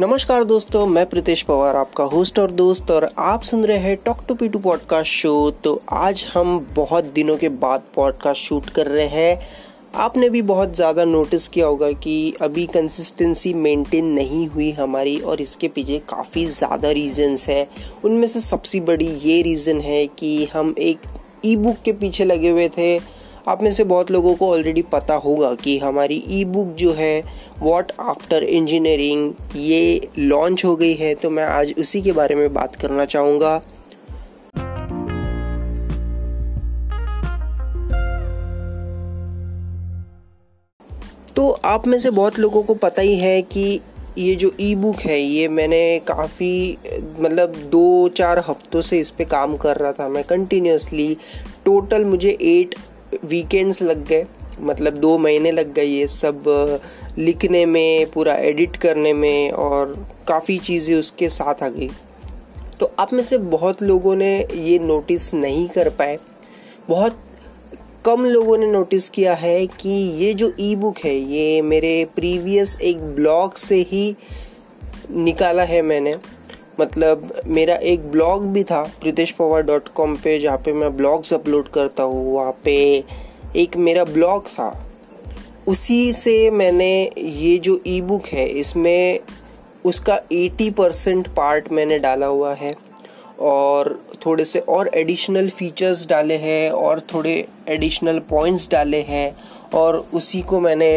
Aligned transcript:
नमस्कार 0.00 0.44
दोस्तों, 0.44 0.84
मैं 0.86 1.04
प्रीतेश 1.06 1.40
पवार 1.42 1.76
आपका 1.76 2.04
होस्ट 2.04 2.38
और 2.38 2.50
दोस्त 2.50 2.90
और 2.90 3.08
आप 3.18 3.42
सुन 3.42 3.64
रहे 3.66 3.78
हैं 3.78 3.96
talk 4.04 4.18
to 4.28 4.34
P 4.34 4.48
two 4.48 4.58
podcast 4.58 5.12
show 5.12 5.50
तो 5.64 5.80
आज 5.90 6.24
हम 6.34 6.58
बहुत 6.76 7.04
दिनों 7.04 7.36
के 7.36 7.48
बाद 7.56 7.82
पॉडकास्ट 7.94 8.42
शूट 8.42 8.68
कर 8.70 8.86
रहे 8.86 9.06
हैं। 9.06 9.40
आपने 9.96 10.28
भी 10.30 10.42
बहुत 10.42 10.76
ज़्यादा 10.76 11.04
नोटिस 11.04 11.48
किया 11.48 11.66
होगा 11.66 11.90
कि 11.94 12.34
अभी 12.42 12.66
कंसिस्टेंसी 12.66 13.52
मेंटेन 13.56 14.12
नहीं 14.12 14.46
हुई 14.48 14.70
हमारी 14.72 15.18
और 15.20 15.40
इसके 15.40 15.68
पीछे 15.68 15.98
काफ़ी 16.08 16.46
ज़्यादा 16.46 16.90
रीजंस 16.90 17.48
है। 17.48 17.66
उनमें 18.04 18.26
से 18.28 18.40
सबसे 18.40 18.80
बड़ी 18.82 19.08
ये 19.24 19.40
रीज़न 19.42 19.80
है 19.80 20.06
कि 20.08 20.44
हम 20.52 20.74
एक 20.78 21.08
ई 21.44 21.56
बुक 21.56 21.82
के 21.84 21.92
पीछे 21.94 22.24
लगे 22.24 22.50
हुए 22.50 22.68
थे। 22.68 22.98
आप 23.48 23.62
में 23.62 23.72
से 23.72 23.84
बहुत 23.86 24.10
लोगों 24.10 24.34
को 24.34 24.50
ऑलरेडी 24.50 24.82
पता 24.92 25.14
होगा 25.16 25.52
कि 25.54 25.78
हमारी 25.78 26.22
ई 26.28 26.44
बुक 26.44 26.74
जो 26.76 26.92
है 26.92 27.37
वॉट 27.60 27.92
आफ्टर 28.00 28.42
इंजीनियरिंग 28.44 29.32
ये 29.56 30.08
लॉन्च 30.18 30.64
हो 30.64 30.74
गई 30.76 30.94
है 30.94 31.14
तो 31.14 31.30
मैं 31.30 31.44
आज 31.44 31.74
उसी 31.78 32.02
के 32.02 32.12
बारे 32.12 32.34
में 32.34 32.52
बात 32.54 32.74
करना 32.74 33.04
चाहूँगा। 33.04 33.60
तो 41.36 41.50
आप 41.64 41.86
में 41.86 41.98
से 41.98 42.10
बहुत 42.10 42.38
लोगों 42.38 42.62
को 42.62 42.74
पता 42.74 43.02
ही 43.02 43.14
है 43.18 43.40
कि 43.42 43.80
ये 44.18 44.34
जो 44.34 44.50
ई 44.60 44.74
बुक 44.74 45.00
है, 45.00 45.18
ये 45.20 45.48
मैंने 45.48 45.98
काफ़ी 46.06 46.78
मतलब 47.20 47.54
दो 47.70 48.08
चार 48.08 48.38
हफ्तों 48.48 48.80
से 48.80 48.98
इस 49.00 49.10
पर 49.10 49.24
काम 49.24 49.56
कर 49.56 49.76
रहा 49.76 49.92
था 49.92 50.08
मैं 50.08 50.24
कंटिन्यूसली 50.24 51.16
टोटल 51.64 52.04
मुझे 52.04 52.36
एट 52.42 52.74
वीकेंड्स 53.24 53.82
लग 53.82 54.06
गए 54.06 54.26
मतलब 54.60 54.96
दो 54.96 55.16
महीने 55.18 55.50
लग 55.52 55.72
गए 55.72 55.84
ये 55.84 56.06
सब 56.06 56.42
लिखने 57.18 57.66
में, 57.66 58.10
पूरा 58.10 58.34
एडिट 58.34 58.76
करने 58.76 59.12
में 59.12 59.50
और 59.50 60.06
काफ़ी 60.28 60.58
चीज़ें 60.58 60.96
उसके 60.96 61.28
साथ 61.28 61.62
आ 61.62 61.68
गई। 61.68 61.90
तो 62.80 62.92
आप 62.98 63.12
में 63.12 63.22
से 63.22 63.38
बहुत 63.38 63.82
लोगों 63.82 64.16
ने 64.16 64.46
ये 64.54 64.78
नोटिस 64.78 65.34
नहीं 65.34 65.68
कर 65.68 65.88
पाए। 65.88 66.18
बहुत 66.88 67.18
कम 68.04 68.24
लोगों 68.24 68.58
ने 68.58 68.66
नोटिस 68.66 69.08
किया 69.08 69.34
है 69.34 69.66
कि 69.66 69.88
ये 69.88 70.34
जो 70.34 70.52
ई 70.60 70.76
बुक 70.76 70.98
है, 70.98 71.14
ये 71.14 71.62
मेरे 71.62 72.08
प्रीवियस 72.14 72.80
एक 72.80 73.00
ब्लॉग 73.00 73.54
से 73.54 73.76
ही 73.76 74.16
निकाला 75.10 75.62
है 75.62 75.82
मैंने। 75.82 76.16
मतलब 76.80 77.42
मेरा 77.46 77.74
एक 77.74 78.10
ब्लॉग 78.10 78.46
भी 78.46 78.64
था, 78.64 78.82
प्रीतेश 79.00 79.30
पवार 79.30 79.62
डॉट 79.62 79.88
कॉम 79.88 80.16
पर 80.16 80.40
जहाँ 80.40 80.58
पर 80.58 80.72
मैं 80.72 80.96
ब्लॉग्स 80.96 81.34
अपलोड 81.34 81.68
करता 81.68 82.02
हूँ। 82.02 82.34
वहाँ 82.34 82.52
पे 82.64 83.04
एक 83.56 83.76
मेरा 83.76 84.04
ब्लॉग 84.04 84.46
था। 84.46 84.87
उसी 85.68 86.12
से 86.12 86.50
मैंने 86.50 86.90
ये 87.18 87.56
जो 87.58 87.80
ई 87.86 88.00
बुक 88.00 88.26
है, 88.26 88.48
इसमें 88.48 89.20
उसका 89.84 90.18
80 90.32 90.70
परसेंट 90.74 91.28
पार्ट 91.28 91.70
मैंने 91.72 91.98
डाला 91.98 92.26
हुआ 92.26 92.52
है 92.54 92.74
और 93.40 93.90
थोड़े 94.26 94.44
से 94.44 94.60
और 94.68 94.90
एडिशनल 94.94 95.48
फीचर्स 95.48 96.06
डाले 96.08 96.36
हैं 96.36 96.70
और 96.70 97.00
थोड़े 97.14 97.34
एडिशनल 97.68 98.18
पॉइंट्स 98.30 98.68
डाले 98.70 99.00
हैं 99.08 99.30
और 99.74 100.04
उसी 100.14 100.42
को 100.42 100.60
मैंने 100.60 100.90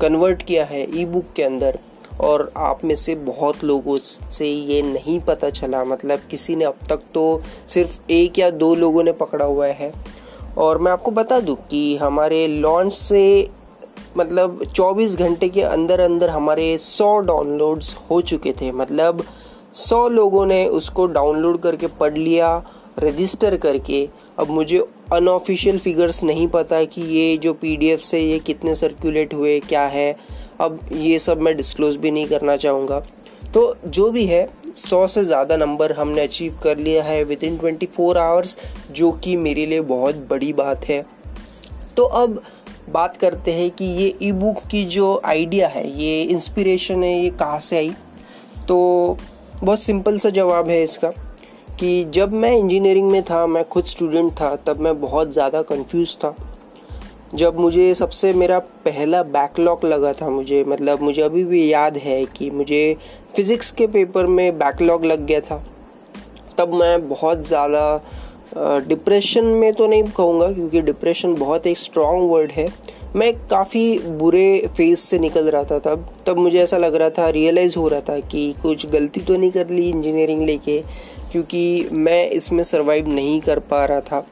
कन्वर्ट 0.00 0.42
किया 0.42 0.64
है 0.64 0.82
ई 1.00 1.04
बुक 1.04 1.32
के 1.36 1.42
अंदर 1.42 1.78
और 2.20 2.50
आप 2.56 2.84
में 2.84 2.94
से 2.96 3.14
बहुत 3.24 3.64
लोगों 3.64 3.98
से 3.98 4.46
ये 4.46 4.82
नहीं 4.82 5.18
पता 5.20 5.50
चला 5.50 5.84
मतलब 5.84 6.20
किसी 6.30 6.56
ने 6.56 6.64
अब 6.64 6.86
तक 6.90 7.02
तो 7.14 7.24
सिर्फ़ 7.68 7.98
एक 8.12 8.38
या 8.38 8.50
दो 8.50 8.74
लोगों 8.74 9.02
ने 9.04 9.12
पकड़ा 9.12 9.44
हुआ 9.44 9.66
है। 9.66 9.92
और 10.58 10.78
मैं 10.78 10.92
आपको 10.92 11.10
बता 11.10 11.40
दूँ 11.40 11.56
कि 11.70 11.96
हमारे 11.96 12.46
लॉन्च 12.48 12.92
से 12.92 13.48
मतलब 14.18 14.60
24 14.72 15.16
घंटे 15.16 15.48
के 15.48 15.62
अंदर 15.62 16.00
अंदर 16.00 16.30
हमारे 16.30 16.76
100 16.78 17.18
डाउनलोड्स 17.26 17.94
हो 18.10 18.20
चुके 18.22 18.52
थे। 18.52 18.70
मतलब 18.72 19.24
100 19.76 20.08
लोगों 20.08 20.46
ने 20.46 20.66
उसको 20.68 21.06
डाउनलोड 21.08 21.60
करके 21.60 21.86
पढ़ 22.00 22.16
लिया 22.18 22.56
रजिस्टर 22.98 23.56
करके। 23.56 24.08
अब 24.38 24.50
मुझे 24.50 24.84
अनऑफिशियल 25.12 25.78
फिगर्स 25.78 26.22
नहीं 26.24 26.46
पता 26.48 26.84
कि 26.84 27.02
ये 27.10 27.36
जो 27.36 27.52
पीडीएफ 27.54 28.00
से 28.00 28.20
ये 28.20 28.38
कितने 28.38 28.74
सर्कुलेट 28.74 29.34
हुए, 29.34 29.58
क्या 29.60 29.84
है। 29.86 30.16
अब 30.60 30.80
ये 30.92 31.18
सब 31.18 31.40
मैं 31.40 31.56
डिस्क्लोज 31.56 31.96
भी 31.96 32.10
नहीं 32.10 32.26
करना 32.26 32.56
चाहूँगा। 32.56 33.00
तो 33.54 33.74
जो 33.86 34.10
भी 34.10 34.24
है, 34.26 34.48
सौ 34.76 35.06
से 35.06 35.24
ज़्यादा 35.24 35.56
नंबर 35.56 35.92
हमने 35.92 36.22
अचीव 36.22 36.58
कर 36.62 36.78
लिया 36.78 37.02
है 37.02 37.22
with 37.24 37.44
in 37.44 37.56
twenty 37.58 37.86
four 37.86 38.18
hours 38.18 38.56
जो 38.90 39.10
कि 39.14 39.36
मेरे 39.36 39.66
लिए 39.66 39.80
बहुत 39.88 40.26
बड़ी 40.30 40.52
बात 40.52 40.84
है। 40.84 41.04
तो 41.96 42.04
अब 42.04 42.40
बात 42.88 43.16
करते 43.16 43.52
हैं 43.52 43.70
कि 43.70 43.84
ये 43.84 44.14
ई 44.22 44.30
बुक 44.34 44.58
की 44.70 44.84
जो 44.86 45.20
आइडिया 45.24 45.68
है, 45.68 45.88
ये 45.92 46.22
इंस्पिरेशन 46.24 47.02
है, 47.04 47.12
ये 47.14 47.30
कहाँ 47.30 47.58
से 47.60 47.76
आई? 47.76 47.90
तो 48.68 49.16
बहुत 49.54 49.82
सिंपल 49.82 50.18
सा 50.18 50.30
जवाब 50.30 50.68
है 50.68 50.82
इसका 50.82 51.10
कि 51.78 52.04
जब 52.10 52.32
मैं 52.34 52.52
इंजीनियरिंग 52.52 53.10
में 53.10 53.22
था, 53.22 53.46
मैं 53.46 53.64
खुद 53.64 53.84
स्टूडेंट 53.86 54.32
था, 54.32 54.54
तब 54.58 54.80
मैं 54.80 55.00
बहुत 55.00 55.32
ज़्यादा 55.32 55.62
कंफ्यूज 55.64 56.16
था। 56.16 56.34
जब 57.34 57.56
मुझे 57.56 57.94
सबसे 57.94 58.32
मेरा 58.32 58.58
पहला 58.84 59.22
बैकलॉग 59.24 59.84
लगा 59.84 60.12
था 60.12 60.28
मुझे 60.30 60.62
मतलब 60.64 61.02
मुझे 61.02 61.22
अभी 61.22 61.42
भी 61.44 61.72
याद 61.72 61.96
है 61.96 62.24
कि 62.28 62.50
मुझे 62.50 62.96
फ़िज़िक्स 63.36 63.70
के 63.70 63.86
पेपर 63.86 64.26
में 64.26 64.58
बैकलॉग 64.58 65.04
लग 65.04 65.26
गया 65.26 65.40
था, 65.40 65.62
तब 66.58 66.72
मैं 66.74 67.08
बहुत 67.08 67.46
ज़्यादा 67.46 68.00
डिप्रेशन 68.54 69.44
में 69.44 69.72
तो 69.72 69.86
नहीं 69.86 70.02
कहूँगा, 70.04 70.52
क्योंकि 70.52 70.80
डिप्रेशन 70.82 71.34
बहुत 71.36 71.66
एक 71.66 71.78
स्ट्रॉन्ग 71.78 72.30
वर्ड 72.30 72.52
है। 72.52 72.68
मैं 73.16 73.32
काफ़ी 73.50 73.98
बुरे 73.98 74.66
फ़ेज़ 74.76 74.98
से 74.98 75.18
निकल 75.18 75.48
रहा 75.50 75.64
था 75.64 75.78
तब। 75.78 76.08
तब 76.26 76.38
मुझे 76.38 76.58
ऐसा 76.60 76.76
लग 76.76 76.94
रहा 76.94 77.10
था 77.10 77.28
रियलाइज़ 77.30 77.78
हो 77.78 77.86
रहा 77.88 78.00
था 78.00 78.18
कि 78.22 78.54
कुछ 78.62 78.86
गलती 78.86 79.20
तो 79.20 79.36
नहीं 79.36 79.50
कर 79.50 79.70
ली 79.70 79.88
इंजीनियरिंग 79.90 80.42
लेके, 80.42 80.80
क्योंकि 81.32 81.88
मैं 81.92 82.28
इसमें 82.30 82.62
सर्वाइव 82.64 83.08
नहीं 83.08 83.40
कर 83.40 83.58
पा 83.60 83.84
रहा 83.84 84.00
था। 84.00 84.26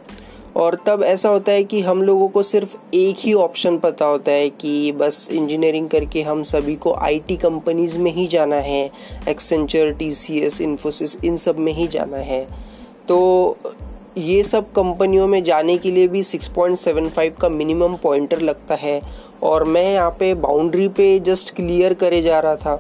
और 0.57 0.75
तब 0.87 1.03
ऐसा 1.03 1.29
होता 1.29 1.53
है 1.53 1.65
कि 1.65 1.81
हम 1.81 2.03
लोगों 2.03 2.29
को 2.29 2.43
सिर्फ़ 2.43 2.77
एक 2.95 3.17
ही 3.19 3.33
ऑप्शन 3.35 3.77
पता 3.79 4.05
होता 4.07 4.33
है 4.33 4.49
कि 4.51 4.93
बस 4.93 5.29
इंजीनियरिंग 5.33 5.89
करके 5.89 6.23
हम 6.23 6.43
सभी 6.45 6.77
को 6.77 6.95
आईटी 6.95 7.37
कंपनीज़ 7.37 7.99
में 7.99 8.11
ही 8.13 8.27
जाना 8.27 8.57
है 8.57 8.91
Accenture 9.29 9.91
T 9.93 10.11
C 10.13 10.39
S 10.39 10.61
Infosys 10.61 11.17
इन 11.25 11.37
सब 11.37 11.59
में 11.59 11.73
ही 11.73 11.87
जाना 11.89 12.17
है। 12.17 12.47
तो 13.09 13.19
ये 14.19 14.43
सब 14.43 14.73
कंपनियों 14.73 15.27
में 15.27 15.43
जाने 15.45 15.79
के 15.79 15.91
लिए 15.91 16.09
भी 16.09 16.23
6.75 16.23 17.33
का 17.41 17.49
मिनिमम 17.49 17.95
पॉइंटर 17.95 18.41
लगता 18.41 18.75
है 18.75 19.01
और 19.43 19.65
मैं 19.65 19.93
यहाँ 19.95 20.11
पे 20.11 20.35
बाउंड्री 20.35 20.89
पे 20.89 21.21
जस्ट 21.21 21.55
क्लियर 21.55 21.95
करे 21.95 22.23
जा 22.23 22.41
रहा 22.41 22.57
था। 22.57 22.77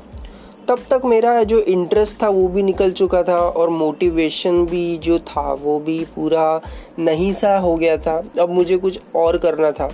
तब 0.68 0.78
तक 0.90 1.02
मेरा 1.04 1.42
जो 1.42 1.60
इंटरेस्ट 1.60 2.22
था 2.22 2.28
वो 2.28 2.48
भी 2.48 2.62
निकल 2.62 2.90
चुका 2.90 3.22
था 3.22 3.38
और 3.38 3.68
मोटिवेशन 3.68 4.64
भी 4.66 4.96
जो 4.96 5.18
था 5.18 5.52
वो 5.52 5.78
भी 5.78 6.06
पूरा 6.16 6.60
नहीं 6.98 7.32
सा 7.32 7.58
हो 7.58 7.76
गया 7.76 7.96
था। 7.96 8.22
अब 8.40 8.50
मुझे 8.50 8.76
कुछ 8.76 9.00
और 9.16 9.38
करना 9.38 9.70
था। 9.70 9.92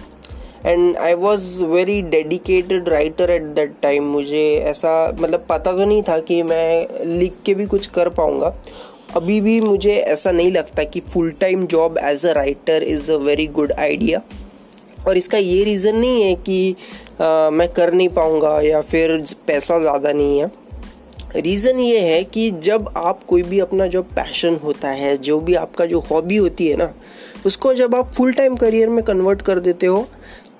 And 0.66 0.96
I 0.96 1.14
was 1.14 1.64
very 1.64 2.02
dedicated 2.02 2.88
writer 2.88 3.30
at 3.30 3.42
that 3.42 3.72
time 3.82 4.04
मुझे 4.04 4.62
ऐसा 4.64 5.16
मतलब 5.20 5.46
पता 5.48 5.72
तो 5.72 5.84
नहीं 5.84 6.02
था 6.02 6.18
कि 6.18 6.42
मैं 6.42 6.86
लिख 7.06 7.32
के 7.46 7.54
भी 7.54 7.66
कुछ 7.66 7.86
कर 7.86 8.08
पाऊँगा। 8.08 8.54
अभी 9.16 9.40
भी 9.40 9.60
मुझे 9.60 9.94
ऐसा 9.94 10.30
नहीं 10.30 10.52
लगता 10.52 10.82
कि 10.82 11.00
full 11.00 11.30
time 11.30 11.66
job 11.66 11.98
as 11.98 12.24
a 12.26 12.32
writer 12.32 12.82
is 12.82 13.12
a 13.12 13.16
very 13.16 13.46
good 13.46 13.72
idea 13.72 14.20
और 15.06 15.16
इसका 15.16 15.38
ये 15.38 15.64
रीज़न 15.64 15.96
नहीं 15.96 16.22
है 16.22 16.34
कि 16.34 16.76
आ, 17.20 17.50
मैं 17.50 17.68
कर 17.68 17.92
नहीं 17.92 18.08
पाऊँगा 18.08 18.60
या 18.60 18.80
फिर 18.80 19.24
पैसा 19.46 19.78
ज़्यादा 19.78 20.12
नहीं 20.12 20.38
है। 20.40 20.50
रीज़न 21.36 21.78
ये 21.78 22.00
है 22.00 22.24
कि 22.24 22.50
जब 22.50 22.88
आप 22.96 23.24
कोई 23.24 23.42
भी 23.42 23.58
अपना 23.58 23.86
जो 23.86 24.02
पैशन 24.02 24.56
होता 24.64 24.90
है 24.90 25.16
जो 25.18 25.40
भी 25.40 25.54
आपका 25.54 25.86
जो 25.86 26.00
हॉबी 26.00 26.36
होती 26.36 26.68
है 26.68 26.76
ना 26.76 26.92
उसको 27.46 27.74
जब 27.74 27.94
आप 27.94 28.12
फुल 28.12 28.32
टाइम 28.32 28.56
करियर 28.56 28.88
में 28.88 29.04
कन्वर्ट 29.04 29.42
कर 29.42 29.58
देते 29.60 29.86
हो 29.86 30.06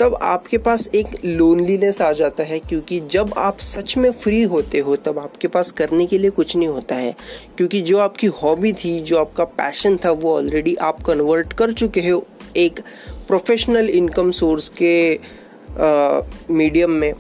तब 0.01 0.15
आपके 0.23 0.59
पास 0.59 0.89
एक 0.95 1.07
लोनलीनेस 1.25 2.01
आ 2.03 2.13
जाता 2.13 2.45
है, 2.45 2.59
क्योंकि 2.59 3.01
जब 3.11 3.35
आप 3.39 3.59
सच 3.59 3.97
में 3.97 4.11
फ्री 4.13 4.43
होते 4.43 4.79
हो, 4.79 4.97
तब 4.97 5.19
आपके 5.19 5.49
पास 5.49 5.71
करने 5.71 6.07
के 6.07 6.19
लिए 6.19 6.31
कुछ 6.31 6.57
नहीं 6.57 6.69
होता 6.69 6.95
है। 6.95 7.15
क्योंकि 7.57 7.81
जो 7.81 7.99
आपकी 7.99 8.27
हॉबी 8.27 8.73
थी, 8.75 8.99
जो 9.01 9.19
आपका 9.19 9.45
पैशन 9.45 9.97
था, 9.97 10.11
वो 10.11 10.37
ऑलरेडी 10.37 10.75
आप 10.75 11.03
कन्वर्ट 11.03 11.53
कर 11.53 11.73
चुके 11.73 12.09
हो 12.09 12.25
एक 12.57 12.81
प्रोफेशनल 13.29 13.89
इनकम 13.89 14.31
सोर्स 14.31 14.69
के 14.83 15.19
मीडियम 16.51 16.91
में। 16.91 17.13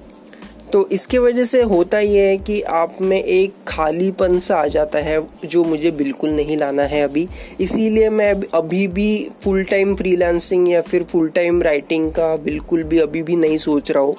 तो 0.72 0.86
इसके 0.92 1.18
वजह 1.18 1.44
से 1.44 1.62
होता 1.64 1.98
ये 1.98 2.20
है 2.20 2.36
कि 2.38 2.60
आप 2.62 2.96
में 3.00 3.16
एक 3.16 3.54
खालीपन 3.68 4.38
सा 4.38 4.56
आ 4.56 4.66
जाता 4.66 4.98
है 4.98 5.20
जो 5.44 5.64
मुझे 5.64 5.90
बिल्कुल 5.90 6.30
नहीं 6.30 6.56
लाना 6.56 6.82
है 6.84 7.02
अभी। 7.02 7.26
इसीलिए 7.60 8.08
मैं 8.10 8.32
अभी 8.54 8.86
भी 8.88 9.08
फुल 9.42 9.62
टाइम 9.64 9.94
फ्रीलांसिंग 9.96 10.68
या 10.68 10.80
फिर 10.82 11.02
फुल 11.04 11.28
टाइम 11.30 11.62
राइटिंग 11.62 12.10
का 12.12 12.34
बिल्कुल 12.44 12.82
भी 12.82 12.98
अभी 12.98 13.22
भी 13.22 13.36
नहीं 13.36 13.58
सोच 13.58 13.90
रहा 13.90 14.02
हूँ। 14.02 14.14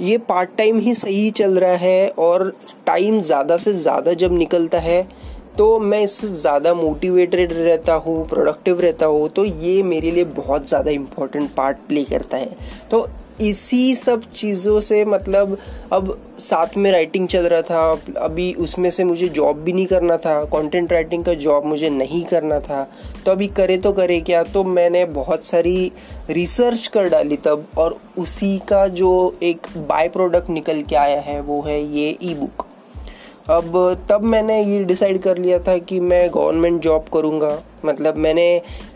ये 0.00 0.18
पार्ट 0.28 0.56
टाइम 0.58 0.78
ही 0.78 0.94
सही 0.94 1.30
चल 1.32 1.58
रहा 1.58 1.76
है 1.76 2.08
और 2.18 2.52
टाइम 2.86 3.20
ज़्यादा 3.22 3.56
से 3.56 3.72
ज़्यादा 3.74 4.12
जब 4.14 4.32
निकलता 4.32 4.78
है 4.80 5.02
तो 5.58 5.78
मैं 5.78 6.02
इससे 6.02 6.26
ज़्यादा 6.28 6.72
मोटिवेटेड 6.74 7.52
रहता 7.52 7.94
हूँ 7.94 8.28
प्रोडक्टिव 8.28 8.80
रहता 8.80 9.06
हूँ 9.06 9.28
तो 9.28 9.44
ये 9.44 9.82
मेरे 9.84 10.10
लिए 10.10 10.24
बहुत 10.36 10.68
ज़्यादा 10.68 10.90
इम्पोर्टेंट 10.90 11.50
पार्ट 11.54 11.76
प्ले 11.88 12.04
करता 12.04 12.36
है। 12.36 12.56
तो 12.90 13.06
इसी 13.40 13.94
सब 13.96 14.22
चीज़ों 14.34 14.78
से 14.80 15.04
मतलब 15.04 15.56
अब 15.92 16.16
साथ 16.40 16.76
में 16.76 16.90
राइटिंग 16.92 17.26
चल 17.28 17.46
रहा 17.48 17.62
था, 17.62 18.00
अभी 18.18 18.52
उसमें 18.54 18.88
से 18.90 19.04
मुझे 19.04 19.28
जॉब 19.28 19.58
भी 19.58 19.72
नहीं 19.72 19.86
करना 19.86 20.16
था 20.16 20.42
कंटेंट 20.46 20.92
राइटिंग 20.92 21.24
का 21.24 21.34
जॉब 21.36 21.64
मुझे 21.64 21.90
नहीं 21.90 22.24
करना 22.24 22.58
था। 22.60 22.86
तो 23.24 23.32
अभी 23.32 23.48
करे 23.50 23.76
तो 23.78 23.92
करे, 23.92 24.20
क्या 24.20 24.42
तो 24.44 24.64
मैंने 24.64 25.04
बहुत 25.12 25.44
सारी 25.44 25.92
रिसर्च 26.30 26.86
कर 26.86 27.08
डाली 27.08 27.36
तब 27.36 27.66
और 27.78 27.98
उसी 28.18 28.58
का 28.68 28.86
जो 28.90 29.12
एक 29.42 29.66
बाय 29.78 30.08
प्रोडक्ट 30.08 30.50
निकल 30.50 30.82
के 30.82 30.96
आया 30.96 31.20
है, 31.20 31.40
वो 31.40 31.60
है 31.62 31.82
ये 31.82 32.16
ई 32.22 32.34
बुक 32.34 32.66
अब 33.50 33.72
तब 34.08 34.22
मैंने 34.22 34.62
ये 34.62 34.82
डिसाइड 34.84 35.20
कर 35.22 35.38
लिया 35.38 35.58
था 35.58 35.76
कि 35.78 35.98
मैं 36.00 36.28
गवर्नमेंट 36.34 36.80
जॉब 36.82 37.04
करूँगा। 37.14 37.58
मतलब 37.84 38.16
मैंने 38.16 38.44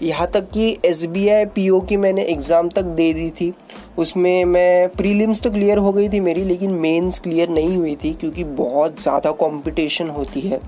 यहाँ 0.02 0.26
तक 0.34 0.50
कि 0.50 0.76
S 0.84 1.04
B 1.06 1.28
I 1.28 1.44
P 1.54 1.68
O 1.70 1.80
की 1.80 1.96
मैंने 1.96 2.22
एग्ज़ाम 2.24 2.68
तक 2.68 2.82
दे 2.96 3.12
दी 3.12 3.28
थी। 3.30 3.52
उसमें 3.98 4.44
मैं 4.44 4.88
प्रीलिम्स 4.88 5.40
तो 5.40 5.50
क्लियर 5.50 5.78
हो 5.78 5.92
गई 5.92 6.08
थी 6.08 6.20
मेरी, 6.20 6.44
लेकिन 6.44 6.70
मेंस 6.72 7.18
क्लियर 7.18 7.48
नहीं 7.50 7.76
हुई 7.76 7.94
थी 7.96 8.12
क्योंकि 8.12 8.44
बहुत 8.44 9.00
ज़्यादा 9.02 9.30
कंपटीशन 9.40 10.08
होती 10.10 10.40
है। 10.40 10.60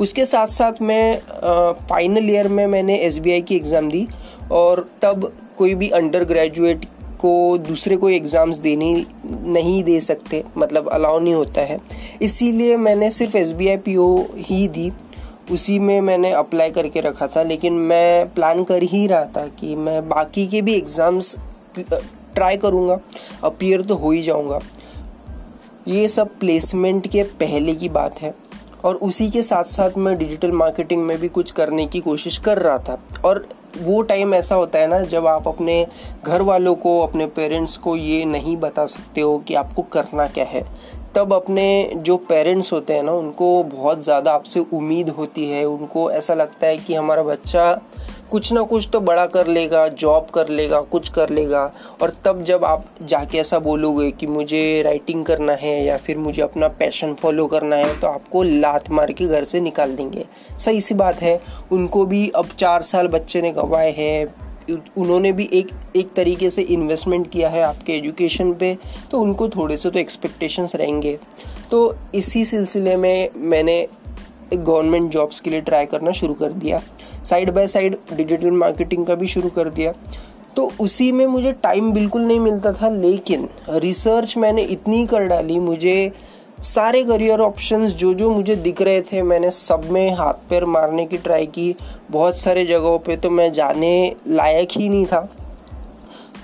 उसके 0.00 0.24
साथ 0.24 0.46
साथ 0.48 0.82
मैं 0.82 1.18
फाइनल 1.88 2.30
ईयर 2.30 2.48
में 2.48 2.66
मैंने 2.68 2.96
एसबीआई 2.98 3.40
की 3.42 3.56
एग्ज़ाम 3.56 3.90
दी 3.90 4.06
और 4.52 4.88
तब 5.02 5.30
कोई 5.58 5.74
भी 5.74 5.88
अंडर 5.90 6.24
ग्रेजुएट 6.24 6.84
को 7.20 7.58
दूसरे 7.58 7.96
कोई 7.96 8.14
एग्ज़ाम्स 8.16 8.58
देने 8.58 8.92
नहीं 9.24 9.82
दे 9.84 9.98
सकते 10.00 10.42
मतलब 10.56 10.88
अलाउ 10.90 11.18
नहीं 11.18 11.34
होता 11.34 11.60
है। 11.62 11.78
इसीलिए 12.22 12.76
मैंने 12.78 13.10
सिर्फ़ 13.10 13.36
एस 13.36 13.52
बी 13.52 13.68
ही 14.44 14.66
दी। 14.68 14.90
उसी 15.52 15.78
में 15.78 16.00
मैंने 16.00 16.30
अप्लाई 16.32 16.70
करके 16.70 17.00
रखा 17.00 17.26
था, 17.26 17.42
लेकिन 17.42 17.72
मैं 17.72 18.28
प्लान 18.34 18.62
कर 18.64 18.82
ही 18.82 19.06
रहा 19.06 19.24
था 19.26 19.46
कि 19.60 19.74
मैं 19.76 20.08
बाकी 20.08 20.46
के 20.46 20.62
भी 20.62 20.74
एग्ज़ाम्स 20.74 21.36
ट्राई 21.78 22.56
करूँगा 22.56 22.98
अपियर 23.44 23.82
तो 23.82 23.94
हो 23.94 24.10
ही 24.10 24.22
जाऊँगा। 24.22 24.60
ये 25.88 26.08
सब 26.08 26.38
प्लेसमेंट 26.38 27.06
के 27.06 27.22
पहले 27.40 27.74
की 27.74 27.88
बात 27.88 28.20
है 28.20 28.34
और 28.84 28.96
उसी 28.96 29.30
के 29.30 29.42
साथ 29.42 29.64
साथ 29.66 29.96
मैं 29.98 30.16
डिजिटल 30.18 30.52
मार्केटिंग 30.52 31.02
में 31.02 31.16
भी 31.18 31.28
कुछ 31.28 31.50
करने 31.52 31.86
की 31.86 32.00
कोशिश 32.00 32.38
कर 32.38 32.58
रहा 32.58 32.78
था। 32.78 32.98
और 33.24 33.46
वो 33.78 34.00
टाइम 34.02 34.34
ऐसा 34.34 34.54
होता 34.54 34.78
है 34.78 34.86
ना, 34.86 35.00
जब 35.00 35.26
आप 35.26 35.48
अपने 35.48 35.86
घर 36.24 36.42
वालों 36.42 36.74
को, 36.74 36.98
अपने 37.00 37.26
पेरेंट्स 37.26 37.76
को 37.76 37.96
ये 37.96 38.24
नहीं 38.24 38.56
बता 38.56 38.86
सकते 38.86 39.20
हो 39.20 39.38
कि 39.38 39.54
आपको 39.54 39.82
करना 39.82 40.26
क्या 40.26 40.44
है, 40.44 40.64
तब 41.14 41.32
अपने 41.32 41.92
जो 41.96 42.16
पेरेंट्स 42.18 42.72
होते 42.72 42.94
हैं 42.94 43.02
ना, 43.02 43.12
उनको 43.12 43.62
बहुत 43.64 44.02
ज़्यादा 44.04 44.32
आपसे 44.32 44.60
उम्मीद 44.72 45.08
होती 45.08 45.48
है। 45.50 45.64
उनको 45.64 46.10
ऐसा 46.10 46.34
लगता 46.34 46.66
है 46.66 46.78
कि 46.78 46.94
हमारा 46.94 47.22
बच्चा 47.22 47.72
कुछ 48.30 48.52
ना 48.52 48.62
कुछ 48.62 48.88
तो 48.92 49.00
बड़ा 49.00 49.24
कर 49.26 49.46
लेगा 49.46 49.86
जॉब 49.90 50.26
कर 50.34 50.48
लेगा, 50.48 50.80
कुछ 50.82 51.08
कर 51.08 51.30
लेगा। 51.30 51.62
और 52.02 52.12
तब 52.24 52.42
जब 52.44 52.64
आप 52.64 52.84
जाके 53.02 53.38
ऐसा 53.38 53.58
बोलोगे 53.58 54.10
कि 54.10 54.26
मुझे 54.26 54.82
राइटिंग 54.82 55.24
करना 55.24 55.52
है 55.52 55.84
या 55.84 55.96
फिर 55.96 56.18
मुझे 56.18 56.42
अपना 56.42 56.68
पैशन 56.78 57.14
फॉलो 57.14 57.46
करना 57.46 57.76
है 57.76 57.98
तो 58.00 58.06
आपको 58.06 58.42
लात 58.42 58.90
मार 58.90 59.12
के 59.12 59.26
घर 59.26 59.44
से 59.44 59.60
निकाल 59.60 59.94
देंगे। 59.96 60.24
सही 60.58 60.80
सी 60.80 60.94
बात 60.94 61.22
है, 61.22 61.40
उनको 61.72 62.04
भी 62.06 62.28
अब 62.28 62.48
चार 62.58 62.82
साल 62.82 63.08
बच्चे 63.08 63.42
ने 63.42 63.52
गंवाए 63.52 63.90
हैं। 63.92 64.26
उन्होंने 64.70 65.32
भी 65.32 65.48
एक 65.52 65.70
एक 65.96 66.12
तरीके 66.16 66.50
से 66.50 66.62
इन्वेस्टमेंट 66.64 67.30
किया 67.30 67.48
है 67.48 67.62
आपके 67.62 67.92
एजुकेशन 67.92 68.52
पे 68.52 68.76
तो 69.10 69.20
उनको 69.20 69.48
थोड़े 69.48 69.76
से 69.76 69.90
तो 69.90 69.98
एक्सपेक्टेशंस 69.98 70.74
रहेंगे। 70.76 71.18
तो 71.70 71.94
इसी 72.14 72.44
सिलसिले 72.44 72.96
में 72.96 73.28
मैंने 73.36 73.86
गवर्नमेंट 74.52 75.10
जॉब्स 75.12 75.40
के 75.40 75.50
लिए 75.50 75.60
ट्राई 75.60 75.86
करना 75.86 76.10
शुरू 76.12 76.34
कर 76.34 76.52
दिया। 76.52 76.80
Side 77.24 77.50
by 77.50 77.66
side 77.66 77.96
digital 78.12 78.50
marketing 78.50 79.06
का 79.06 79.14
भी 79.14 79.26
शुरू 79.26 79.48
कर 79.48 79.68
दिया। 79.68 79.92
तो 80.56 80.70
उसी 80.80 81.10
में 81.12 81.26
मुझे 81.26 81.52
टाइम 81.52 81.92
बिल्कुल 81.92 82.22
नहीं 82.22 82.40
मिलता 82.40 82.72
था, 82.72 82.88
लेकिन 82.90 83.48
रिसर्च 83.70 84.36
मैंने 84.36 84.62
इतनी 84.62 85.06
कर 85.06 85.24
डाली, 85.24 85.58
मुझे 85.58 86.12
सारे 86.62 87.02
करियर 87.04 87.40
ऑप्शंस 87.40 87.90
जो 87.90 88.12
जो 88.14 88.30
मुझे 88.30 88.56
दिख 88.56 88.82
रहे 88.82 89.00
थे, 89.02 89.22
मैंने 89.22 89.50
सब 89.50 89.88
में 89.90 90.10
हाथ 90.14 90.48
पैर 90.50 90.64
मारने 90.64 91.06
की 91.06 91.16
ट्राई 91.16 91.46
की, 91.46 91.74
बहुत 92.10 92.38
सारे 92.38 92.64
जगहों 92.66 92.98
पे 92.98 93.16
तो 93.16 93.30
मैं 93.30 93.50
जाने 93.52 94.16
लायक 94.28 94.68
ही 94.72 94.88
नहीं 94.88 95.06
था। 95.06 95.28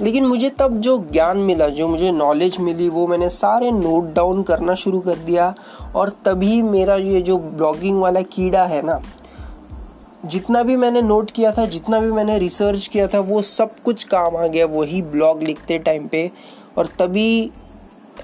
लेकिन 0.01 0.25
मुझे 0.27 0.51
तब 0.51 0.81
जो 0.81 0.97
ज्ञान 1.13 1.39
मिला, 1.39 1.67
जो 1.69 1.89
मुझे 1.89 2.11
नॉलेज 2.11 2.57
मिली, 2.61 2.89
वो 2.89 3.07
मैंने 3.07 3.29
सारे 3.29 3.71
नोट 3.71 4.13
डाउन 4.15 4.43
करना 4.43 4.75
शुरू 4.75 5.01
कर 5.01 5.19
दिया, 5.19 5.55
और 5.95 6.09
तभी 6.25 6.61
मेरा 6.63 6.97
ये 6.97 7.21
जो 7.21 7.39
ब्लॉगिंग 7.39 8.01
वाला 8.01 8.21
कीड़ा 8.23 8.65
है 8.65 8.83
ना 8.83 9.01
जितना 10.27 10.63
भी 10.63 10.77
मैंने 10.77 11.03
नोट 11.03 11.31
किया 11.31 11.53
था, 11.53 11.67
जितना 11.67 12.01
भी 12.01 12.11
मैंने 12.13 12.39
रिसर्च 12.39 12.87
किया 12.87 13.07
था, 13.07 13.21
वो 13.21 13.43
सब 13.43 13.81
कुछ 13.85 14.05
काम 14.05 14.37
आ 14.37 14.47
गया 14.47 14.67
वही 14.67 15.03
ब्लॉग 15.03 15.43
लिखते 15.43 15.79
टाइम 15.79 16.07
पे। 16.07 16.31
और 16.79 16.87
तभी 16.99 17.51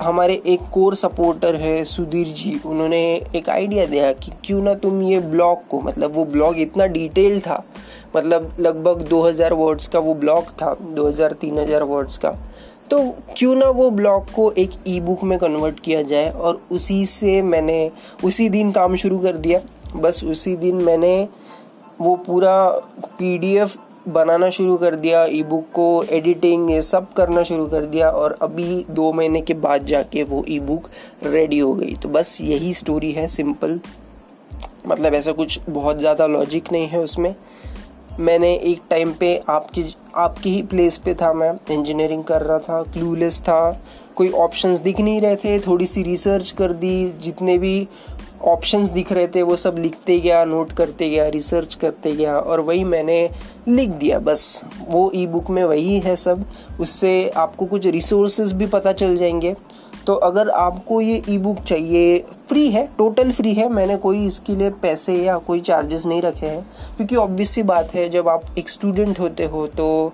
हमारे 0.01 0.41
एक 0.47 0.61
कोर 0.73 0.95
सपोर्टर 0.95 1.57
है, 1.57 1.83
सुधीर 1.85 2.27
जी, 2.27 2.61
उन्होंने 2.67 3.03
एक 3.37 3.49
आइडिया 3.49 3.85
दिया 3.87 4.13
कि 4.13 4.33
क्यों 4.45 4.63
ना 4.63 4.75
तुम 4.75 5.03
ये 5.03 5.19
ब्लॉग 5.21 5.67
को 5.69 5.81
मतलब 5.81 6.15
वो 6.15 6.25
ब्लॉग 6.25 6.59
इतना 6.59 6.87
डिटेल 6.87 7.41
था 7.41 7.63
मतलब 8.17 8.57
लगभग 8.61 9.03
2000 9.09 9.53
वर्ड्स 9.53 9.89
का 9.89 9.99
वो 9.99 10.15
ब्लॉग 10.15 10.51
था 10.53 10.75
2000-3000 10.93 11.83
वर्ड्स 11.83 12.17
का। 12.17 12.31
तो 12.91 12.99
क्यों 13.37 13.55
ना 13.55 13.69
वो 13.71 13.91
ब्लॉग 13.91 14.31
को 14.33 14.51
एक 14.53 14.71
ई 14.87 14.99
बुक 15.01 15.23
में 15.25 15.39
कन्वर्ट 15.39 15.81
किया 15.81 16.03
जाए 16.03 16.31
और 16.31 16.61
उसी 16.73 17.05
से 17.07 17.41
मैंने, 17.43 17.91
उसी 18.25 18.49
दिन 18.49 18.73
काम 18.73 18.97
शुरू 18.97 19.19
कर 19.19 19.37
दिया। 19.37 19.61
बस 19.97 20.23
उसी 20.25 20.57
दिन 20.57 20.77
मैंने 20.77 21.29
वो 22.01 22.15
पूरा 22.17 22.55
पीडीएफ 23.19 23.77
बनाना 24.09 24.49
शुरू 24.51 24.77
कर 24.77 24.95
दिया 24.97 25.25
ई 25.27 25.43
बुक 25.43 25.67
को 25.75 26.05
एडिटिंग 26.11 26.71
ये 26.71 26.81
सब 26.83 27.13
करना 27.13 27.43
शुरू 27.43 27.67
कर 27.67 27.85
दिया 27.87 28.09
और 28.11 28.37
अभी 28.43 28.85
दो 28.91 29.13
महीने 29.13 29.41
के 29.41 29.55
बाद 29.57 29.85
जाके 29.87 30.23
वो 30.23 30.45
ई 30.49 30.59
बुक 30.61 30.89
रेडी 31.25 31.59
हो 31.59 31.73
गई। 31.75 31.95
तो 31.95 32.09
बस 32.09 32.39
यही 32.41 32.73
स्टोरी 32.75 33.13
है 33.13 33.27
सिंपल 33.29 33.79
मतलब 34.87 35.15
ऐसा 35.15 35.33
कुछ 35.33 35.59
बहुत 35.69 35.99
ज़्यादा 35.99 36.27
लॉजिक 36.27 36.73
नहीं 36.73 36.89
है 36.89 37.01
उसमें। 37.01 37.35
मैंने 38.21 38.55
एक 38.55 38.81
टाइम 38.91 39.13
पे 39.13 39.37
आपकी 39.49 39.85
आपकी 40.17 40.51
ही 40.51 40.63
प्लेस 40.63 40.97
पे 40.97 41.15
था, 41.15 41.33
मैं 41.33 41.53
इंजीनियरिंग 41.71 42.25
कर 42.25 42.43
रहा 42.43 42.59
था 42.59 42.83
क्लूलेस 42.93 43.41
था। 43.41 43.83
कोई 44.17 44.31
ऑप्शंस 44.31 44.79
दिख 44.81 45.01
नहीं 45.01 45.21
रहे 45.21 45.37
थे, 45.37 45.59
थोड़ी 45.61 45.87
सी 45.87 46.03
रिसर्च 46.03 46.51
कर 46.51 46.73
दी, 46.73 47.13
जितने 47.23 47.57
भी 47.59 47.89
ऑप्शंस 48.45 48.91
दिख 48.91 49.13
रहे 49.13 49.27
थे, 49.27 49.43
वो 49.43 49.57
सब 49.57 49.77
लिखते 49.79 50.19
गया 50.21 50.45
नोट 50.45 50.73
करते 50.73 51.09
गया 51.11 51.29
रिसर्च 51.29 51.75
करते 51.75 52.13
गया 52.13 52.37
और 52.37 52.61
वही 52.61 52.85
मैंने 52.85 53.31
लिख 53.69 53.89
दिया 53.91 54.19
बस। 54.19 54.65
वो 54.89 55.11
ई 55.15 55.27
बुक 55.27 55.51
में 55.51 55.65
वही 55.65 55.99
है 55.99 56.17
सब। 56.17 56.45
उससे 56.81 57.29
आपको 57.29 57.67
कुछ 57.67 57.87
रिसोर्सेज 57.87 58.53
भी 58.53 58.67
पता 58.67 58.93
चल 58.93 59.17
जाएँगे। 59.17 59.55
तो 60.07 60.15
अगर 60.15 60.49
आपको 60.51 61.01
ये 61.01 61.23
ई 61.29 61.39
बुक 61.39 61.59
चाहिए 61.59 62.19
फ्री 62.49 62.69
है 62.69 62.89
टोटल 62.99 63.33
फ्री 63.33 63.53
है, 63.55 63.69
मैंने 63.69 63.97
कोई 63.97 64.27
इसके 64.27 64.53
लिए 64.53 64.71
पैसे 64.83 65.15
या 65.15 65.37
कोई 65.39 65.61
चार्जेस 65.61 66.07
नहीं 66.07 66.23
रखे 66.23 66.47
हैं। 66.47 66.63
क्योंकि 66.97 67.17
ऑब्वियस 67.17 67.51
सी 67.51 67.63
बात 67.63 67.95
है, 67.95 68.09
जब 68.09 68.29
आप 68.29 68.43
एक 68.59 68.69
स्टूडेंट 68.69 69.21
होते 69.21 69.45
हो 69.45 69.67
तो 69.67 70.13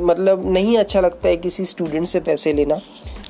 मतलब 0.00 0.52
नहीं 0.52 0.76
अच्छा 0.78 1.00
लगता 1.00 1.28
है 1.28 1.36
किसी 1.36 1.64
स्टूडेंट 1.64 2.06
से 2.06 2.20
पैसे 2.20 2.52
लेना। 2.52 2.80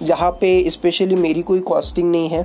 जहाँ 0.03 0.31
पे 0.31 0.71
स्पेशली 0.71 1.15
मेरी 1.15 1.43
कोई 1.43 1.61
कॉस्टिंग 1.61 2.11
नहीं 2.11 2.29
है। 2.29 2.45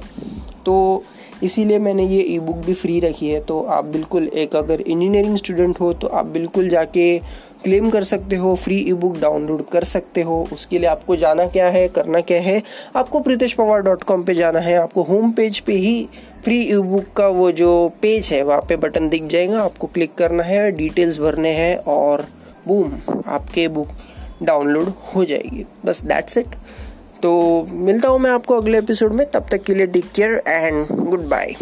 तो 0.66 1.04
इसीलिए 1.44 1.80
मैंने 1.80 2.06
ये 2.06 2.22
ई 2.24 2.38
बुक 2.40 2.58
भी 2.66 2.74
फ्री 2.74 3.00
रखी 3.00 3.30
है। 3.30 3.40
तो 3.42 3.62
आप 3.62 3.86
बिल्कुल 3.86 4.28
एक 4.28 4.56
अगर 4.56 4.82
इंजीनियरिंग 4.82 5.36
स्टूडेंट 5.38 5.80
हो 5.80 5.92
तो 5.94 6.08
आप 6.10 6.26
बिल्कुल 6.28 6.70
जाके 6.70 7.18
क्लेम 7.64 7.90
कर 7.90 8.04
सकते 8.04 8.36
हो 8.36 8.54
फ्री 8.56 8.78
ई 8.80 8.94
बुक 8.94 9.18
डाउनलोड 9.20 9.64
कर 9.70 9.84
सकते 9.84 10.22
हो। 10.22 10.48
उसके 10.54 10.80
लिए 10.80 10.88
आपको 10.88 11.16
जाना 11.16 11.46
क्या 11.48 11.70
है, 11.70 11.88
करना 11.88 12.22
क्या 12.22 12.42
है, 12.42 12.62
आपको 12.96 13.20
प्रीतेश 13.20 13.54
पवार 13.54 13.82
डॉट 13.82 14.04
कॉम 14.04 14.24
पर 14.24 14.34
जाना 14.34 14.60
है। 14.60 14.76
आपको 14.78 15.04
होम 15.04 15.32
पेज 15.32 15.60
पे 15.60 15.74
ही 15.76 16.08
फ्री 16.44 16.62
ई 16.64 16.78
बुक 16.78 17.06
का 17.18 17.28
वो 17.30 17.52
जो 17.54 17.72
पेज 18.02 18.30
है, 18.34 18.42
वहाँ 18.44 18.62
पे 18.70 18.76
बटन 18.78 19.10
दिख 19.10 19.24
जाएगा। 19.26 19.62
आपको 19.62 19.88
क्लिक 19.88 20.14
करना 20.16 20.44
है 20.44 20.72
डिटेल्स 20.72 21.20
भरने 21.20 21.52
हैं 21.52 21.76
और 21.78 22.26
बूम 22.68 22.94
आपके 23.28 23.68
बुक 23.70 23.88
डाउनलोड 24.44 24.92
हो 25.16 25.26
जाएगी। 25.26 25.66
बस 25.86 26.04
दैट्स 26.06 26.38
इट 26.38 26.56
तो 27.26 27.68
मिलता 27.72 28.10
हूँ 28.10 28.20
मैं 28.20 28.32
आपको 28.32 28.58
अगले 28.58 28.78
एपिसोड 28.78 29.14
में। 29.14 29.26
तब 29.32 29.46
तक 29.52 29.64
के 29.64 29.76
लिए 29.76 29.88
take 29.88 30.12
care 30.16 30.42
and 30.48 30.88
good 31.10 31.28
bye 31.30 31.54